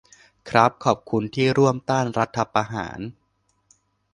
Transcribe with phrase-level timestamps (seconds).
[0.49, 2.99] ครับ ขอบคุณที่ร่วมต้านรัฐประหาร